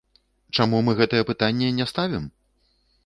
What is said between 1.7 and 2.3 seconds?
не ставім?